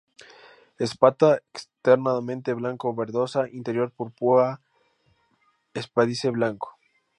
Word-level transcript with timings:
Espata, 0.79 1.43
externamente 1.53 2.55
blanco-verdosa; 2.55 3.47
interior 3.49 3.91
purpúreo; 3.91 4.59
espádice 5.75 6.31
blanco. 6.31 6.75